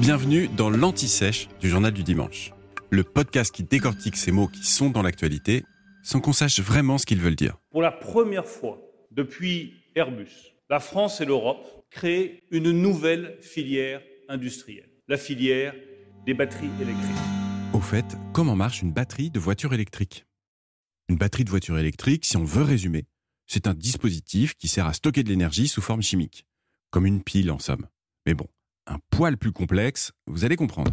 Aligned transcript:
Bienvenue 0.00 0.48
dans 0.48 0.70
l'Anti-Sèche 0.70 1.48
du 1.60 1.68
Journal 1.68 1.92
du 1.92 2.02
Dimanche, 2.02 2.52
le 2.90 3.04
podcast 3.04 3.54
qui 3.54 3.62
décortique 3.62 4.16
ces 4.16 4.32
mots 4.32 4.48
qui 4.48 4.66
sont 4.66 4.90
dans 4.90 5.02
l'actualité 5.02 5.64
sans 6.02 6.20
qu'on 6.20 6.32
sache 6.32 6.58
vraiment 6.58 6.98
ce 6.98 7.06
qu'ils 7.06 7.20
veulent 7.20 7.36
dire. 7.36 7.56
Pour 7.70 7.80
la 7.80 7.92
première 7.92 8.46
fois 8.46 8.80
depuis 9.12 9.72
Airbus, 9.94 10.52
la 10.68 10.80
France 10.80 11.20
et 11.20 11.24
l'Europe 11.24 11.86
créent 11.90 12.42
une 12.50 12.72
nouvelle 12.72 13.38
filière 13.40 14.02
industrielle, 14.28 14.90
la 15.06 15.16
filière 15.16 15.74
des 16.26 16.34
batteries 16.34 16.70
électriques. 16.80 17.16
Au 17.72 17.80
fait, 17.80 18.16
comment 18.32 18.56
marche 18.56 18.82
une 18.82 18.92
batterie 18.92 19.30
de 19.30 19.38
voiture 19.38 19.74
électrique? 19.74 20.26
Une 21.08 21.16
batterie 21.16 21.44
de 21.44 21.50
voiture 21.50 21.78
électrique, 21.78 22.24
si 22.24 22.36
on 22.36 22.44
veut 22.44 22.64
résumer, 22.64 23.04
c'est 23.46 23.68
un 23.68 23.74
dispositif 23.74 24.54
qui 24.54 24.66
sert 24.66 24.86
à 24.86 24.92
stocker 24.92 25.22
de 25.22 25.28
l'énergie 25.28 25.68
sous 25.68 25.82
forme 25.82 26.02
chimique, 26.02 26.46
comme 26.90 27.06
une 27.06 27.22
pile 27.22 27.52
en 27.52 27.60
somme. 27.60 27.86
Mais 28.26 28.34
bon, 28.34 28.48
un 28.86 28.98
poil 29.10 29.36
plus 29.36 29.52
complexe, 29.52 30.12
vous 30.26 30.44
allez 30.44 30.56
comprendre. 30.56 30.92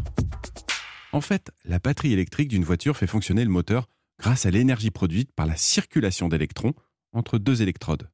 En 1.12 1.22
fait, 1.22 1.52
la 1.66 1.80
batterie 1.80 2.14
électrique 2.14 2.48
d'une 2.48 2.64
voiture 2.64 2.98
fait 2.98 3.08
fonctionner 3.08 3.44
le 3.44 3.50
moteur 3.50 3.88
grâce 4.20 4.46
à 4.46 4.52
l'énergie 4.52 4.92
produite 4.92 5.32
par 5.34 5.46
la 5.46 5.56
circulation 5.56 6.30
d'électrons 6.30 6.74
entre 7.12 7.38
deux 7.38 7.62
électrodes. 7.62 8.10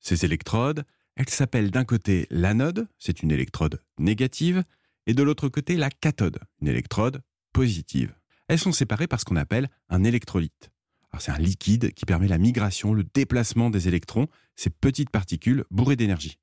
Ces 0.00 0.24
électrodes, 0.24 0.84
elles 1.14 1.28
s'appellent 1.28 1.70
d'un 1.70 1.84
côté 1.84 2.26
l'anode, 2.30 2.88
c'est 2.98 3.22
une 3.22 3.30
électrode 3.30 3.80
négative, 3.98 4.64
et 5.06 5.14
de 5.14 5.22
l'autre 5.22 5.48
côté 5.48 5.76
la 5.76 5.90
cathode, 5.90 6.38
une 6.60 6.68
électrode 6.68 7.22
positive. 7.52 8.14
Elles 8.48 8.58
sont 8.58 8.72
séparées 8.72 9.06
par 9.06 9.20
ce 9.20 9.24
qu'on 9.24 9.36
appelle 9.36 9.68
un 9.88 10.04
électrolyte. 10.04 10.70
C'est 11.18 11.30
un 11.30 11.38
liquide 11.38 11.92
qui 11.92 12.06
permet 12.06 12.26
la 12.26 12.38
migration, 12.38 12.94
le 12.94 13.04
déplacement 13.04 13.70
des 13.70 13.86
électrons, 13.86 14.28
ces 14.56 14.70
petites 14.70 15.10
particules 15.10 15.64
bourrées 15.70 15.96
d'énergie. 15.96 16.38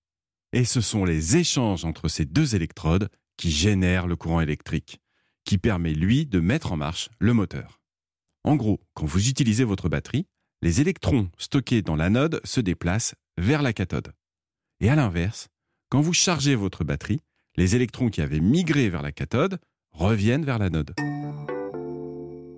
Et 0.53 0.65
ce 0.65 0.81
sont 0.81 1.05
les 1.05 1.37
échanges 1.37 1.85
entre 1.85 2.07
ces 2.07 2.25
deux 2.25 2.55
électrodes 2.55 3.09
qui 3.37 3.51
génèrent 3.51 4.07
le 4.07 4.15
courant 4.15 4.41
électrique, 4.41 4.99
qui 5.45 5.57
permet, 5.57 5.93
lui, 5.93 6.25
de 6.25 6.39
mettre 6.39 6.71
en 6.71 6.77
marche 6.77 7.09
le 7.19 7.33
moteur. 7.33 7.79
En 8.43 8.55
gros, 8.55 8.79
quand 8.93 9.05
vous 9.05 9.29
utilisez 9.29 9.63
votre 9.63 9.89
batterie, 9.89 10.25
les 10.61 10.81
électrons 10.81 11.29
stockés 11.37 11.81
dans 11.81 11.95
l'anode 11.95 12.41
se 12.43 12.61
déplacent 12.61 13.15
vers 13.37 13.61
la 13.61 13.73
cathode. 13.73 14.11
Et 14.81 14.89
à 14.89 14.95
l'inverse, 14.95 15.47
quand 15.89 16.01
vous 16.01 16.13
chargez 16.13 16.55
votre 16.55 16.83
batterie, 16.83 17.21
les 17.55 17.75
électrons 17.75 18.09
qui 18.09 18.21
avaient 18.21 18.39
migré 18.39 18.89
vers 18.89 19.01
la 19.01 19.11
cathode 19.11 19.59
reviennent 19.91 20.45
vers 20.45 20.59
l'anode. 20.59 20.93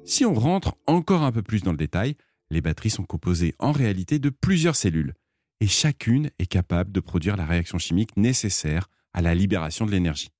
Si 0.06 0.26
on 0.26 0.34
rentre 0.34 0.78
encore 0.88 1.24
un 1.24 1.32
peu 1.32 1.42
plus 1.42 1.62
dans 1.62 1.72
le 1.72 1.78
détail, 1.78 2.16
les 2.50 2.62
batteries 2.62 2.90
sont 2.90 3.06
composées 3.06 3.56
en 3.60 3.72
réalité 3.72 4.20
de 4.20 4.30
plusieurs 4.30 4.76
cellules, 4.76 5.14
et 5.62 5.68
chacune 5.68 6.32
est 6.40 6.48
capable 6.48 6.92
de 6.92 7.00
produire 7.00 7.38
la 7.38 7.46
réaction 7.46 7.78
chimique 7.78 8.18
nécessaire 8.18 8.90
à 9.14 9.22
la 9.22 9.36
libération 9.36 9.86
de 9.86 9.92
l'énergie. 9.92 10.32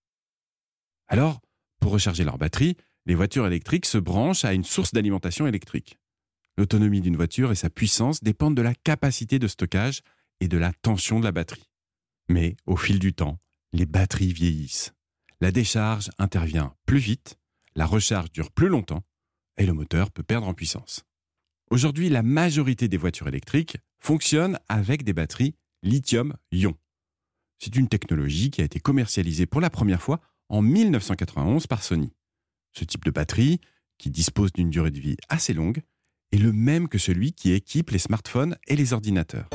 Alors, 1.08 1.40
pour 1.80 1.92
recharger 1.92 2.24
leur 2.24 2.40
batterie, 2.40 2.76
les 3.06 3.16
voitures 3.16 3.46
électriques 3.46 3.86
se 3.86 4.00
branchent 4.00 4.46
à 4.46 4.54
une 4.54 4.64
source 4.64 4.94
d'alimentation 4.94 5.46
électrique. 5.46 6.00
L'autonomie 6.58 7.02
d'une 7.02 7.16
voiture 7.16 7.52
et 7.52 7.56
sa 7.56 7.70
puissance 7.70 8.24
dépendent 8.24 8.58
de 8.58 8.62
la 8.64 8.74
capacité 8.74 9.38
de 9.38 9.48
stockage 9.48 10.02
et 10.40 10.48
de 10.48 10.58
la 10.58 10.74
tension 10.74 11.20
de 11.20 11.26
la 11.26 11.32
batterie. 11.32 11.70
Mais 12.28 12.56
au 12.66 12.76
fil 12.76 12.98
du 12.98 13.14
temps, 13.14 13.38
les 13.74 13.86
batteries 13.86 14.34
vieillissent. 14.34 14.94
La 15.40 15.52
décharge 15.52 16.10
intervient 16.18 16.76
plus 16.86 17.00
vite, 17.00 17.38
la 17.76 17.86
recharge 17.86 18.32
dure 18.32 18.52
plus 18.52 18.70
longtemps 18.70 19.04
et 19.58 19.66
le 19.66 19.74
moteur 19.74 20.12
peut 20.12 20.24
perdre 20.24 20.48
en 20.48 20.54
puissance. 20.54 21.04
Aujourd'hui, 21.70 22.10
la 22.10 22.24
majorité 22.24 22.88
des 22.88 22.98
voitures 22.98 23.28
électriques 23.28 23.78
fonctionnent 24.02 24.60
avec 24.68 25.04
des 25.04 25.14
batteries 25.14 25.56
lithium-ion. 25.84 26.76
C'est 27.60 27.76
une 27.76 27.88
technologie 27.88 28.50
qui 28.50 28.62
a 28.62 28.66
été 28.66 28.80
commercialisée 28.80 29.46
pour 29.46 29.62
la 29.62 29.70
première 29.70 30.02
fois 30.02 30.20
en 30.50 30.62
1991 30.62 31.68
par 31.68 31.84
Sony. 31.84 32.12
Ce 32.74 32.84
type 32.84 33.06
de 33.06 33.12
batterie, 33.12 33.62
qui 33.98 34.10
dispose 34.10 34.52
d'une 34.52 34.70
durée 34.70 34.92
de 34.92 35.00
vie 35.00 35.18
assez 35.30 35.54
longue, 35.54 35.82
est 36.32 36.38
le 36.38 36.52
même 36.52 36.88
que 36.88 36.98
celui 36.98 37.34
qui 37.34 37.52
équipe 37.52 37.92
les 37.92 38.00
smartphones 38.00 38.58
et 38.68 38.76
les 38.76 38.94
ordinateurs. 38.94 39.48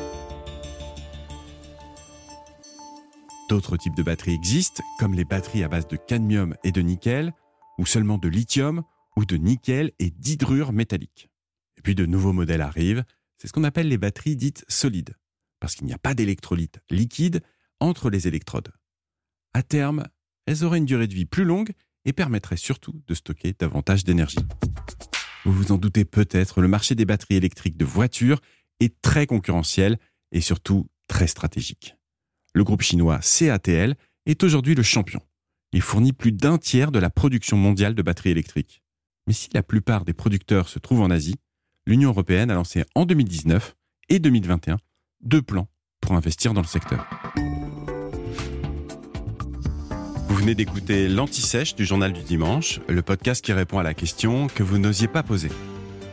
D'autres 3.48 3.76
types 3.76 3.96
de 3.96 4.02
batteries 4.02 4.34
existent, 4.34 4.82
comme 4.98 5.14
les 5.14 5.24
batteries 5.24 5.64
à 5.64 5.68
base 5.68 5.88
de 5.88 5.96
cadmium 5.96 6.54
et 6.64 6.72
de 6.72 6.80
nickel, 6.80 7.32
ou 7.78 7.86
seulement 7.86 8.18
de 8.18 8.28
lithium, 8.28 8.82
ou 9.16 9.24
de 9.24 9.36
nickel 9.36 9.92
et 9.98 10.10
d'hydrure 10.10 10.72
métallique. 10.72 11.30
Et 11.78 11.82
puis 11.82 11.94
de 11.94 12.06
nouveaux 12.06 12.32
modèles 12.32 12.60
arrivent, 12.60 13.04
c'est 13.46 13.50
ce 13.50 13.52
qu'on 13.52 13.62
appelle 13.62 13.86
les 13.86 13.96
batteries 13.96 14.34
dites 14.34 14.64
solides, 14.66 15.14
parce 15.60 15.76
qu'il 15.76 15.86
n'y 15.86 15.92
a 15.92 15.98
pas 15.98 16.14
d'électrolyte 16.14 16.80
liquide 16.90 17.42
entre 17.78 18.10
les 18.10 18.26
électrodes. 18.26 18.72
À 19.54 19.62
terme, 19.62 20.08
elles 20.46 20.64
auraient 20.64 20.78
une 20.78 20.84
durée 20.84 21.06
de 21.06 21.14
vie 21.14 21.26
plus 21.26 21.44
longue 21.44 21.70
et 22.04 22.12
permettraient 22.12 22.56
surtout 22.56 23.00
de 23.06 23.14
stocker 23.14 23.54
davantage 23.56 24.02
d'énergie. 24.02 24.44
Vous 25.44 25.52
vous 25.52 25.70
en 25.70 25.78
doutez 25.78 26.04
peut-être, 26.04 26.60
le 26.60 26.66
marché 26.66 26.96
des 26.96 27.04
batteries 27.04 27.36
électriques 27.36 27.76
de 27.76 27.84
voitures 27.84 28.40
est 28.80 29.00
très 29.00 29.28
concurrentiel 29.28 29.96
et 30.32 30.40
surtout 30.40 30.88
très 31.06 31.28
stratégique. 31.28 31.94
Le 32.52 32.64
groupe 32.64 32.82
chinois 32.82 33.20
CATL 33.20 33.94
est 34.26 34.42
aujourd'hui 34.42 34.74
le 34.74 34.82
champion. 34.82 35.20
Il 35.70 35.82
fournit 35.82 36.12
plus 36.12 36.32
d'un 36.32 36.58
tiers 36.58 36.90
de 36.90 36.98
la 36.98 37.10
production 37.10 37.56
mondiale 37.56 37.94
de 37.94 38.02
batteries 38.02 38.30
électriques. 38.30 38.82
Mais 39.28 39.34
si 39.34 39.50
la 39.54 39.62
plupart 39.62 40.04
des 40.04 40.14
producteurs 40.14 40.68
se 40.68 40.80
trouvent 40.80 41.02
en 41.02 41.10
Asie, 41.10 41.36
l'Union 41.86 42.10
européenne 42.10 42.50
a 42.50 42.54
lancé 42.54 42.84
en 42.94 43.04
2019 43.06 43.76
et 44.08 44.18
2021 44.18 44.78
deux 45.22 45.42
plans 45.42 45.68
pour 46.00 46.12
investir 46.12 46.52
dans 46.52 46.60
le 46.60 46.66
secteur. 46.66 47.08
Vous 50.28 50.34
venez 50.34 50.54
d'écouter 50.54 51.08
l'Anti-Sèche 51.08 51.74
du 51.76 51.84
Journal 51.84 52.12
du 52.12 52.22
Dimanche, 52.22 52.80
le 52.88 53.02
podcast 53.02 53.44
qui 53.44 53.52
répond 53.52 53.78
à 53.78 53.82
la 53.82 53.94
question 53.94 54.48
que 54.48 54.62
vous 54.62 54.78
n'osiez 54.78 55.08
pas 55.08 55.22
poser. 55.22 55.50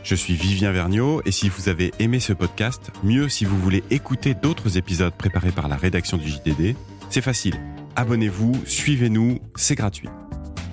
Je 0.02 0.14
suis 0.14 0.34
Vivien 0.34 0.70
Vergniaud 0.70 1.22
et 1.24 1.32
si 1.32 1.48
vous 1.48 1.68
avez 1.68 1.92
aimé 1.98 2.20
ce 2.20 2.32
podcast, 2.32 2.90
mieux 3.02 3.28
si 3.28 3.44
vous 3.44 3.58
voulez 3.58 3.82
écouter 3.90 4.34
d'autres 4.34 4.78
épisodes 4.78 5.14
préparés 5.14 5.52
par 5.52 5.68
la 5.68 5.76
rédaction 5.76 6.16
du 6.16 6.28
JDD, 6.28 6.76
c'est 7.10 7.20
facile. 7.20 7.58
Abonnez-vous, 7.96 8.62
suivez-nous, 8.66 9.38
c'est 9.56 9.74
gratuit. 9.74 10.08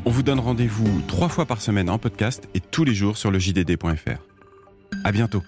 On 0.06 0.09
vous 0.09 0.23
donne 0.23 0.40
rendez-vous 0.40 1.01
trois 1.07 1.29
fois 1.29 1.45
par 1.45 1.61
semaine 1.61 1.90
en 1.90 1.97
podcast 1.97 2.47
et 2.56 2.59
tous 2.59 2.84
les 2.84 2.95
jours 2.95 3.17
sur 3.17 3.31
le 3.31 3.40
JDD.fr. 3.40 4.31
À 5.03 5.12
bientôt. 5.12 5.44